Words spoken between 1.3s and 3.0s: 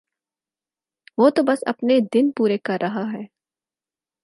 تو بس اپنے دن پورے کر